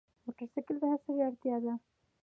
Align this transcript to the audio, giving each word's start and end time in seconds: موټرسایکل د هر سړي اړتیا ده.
موټرسایکل 0.23 0.75
د 0.79 0.83
هر 0.91 0.99
سړي 1.05 1.21
اړتیا 1.27 1.55
ده. 1.63 1.73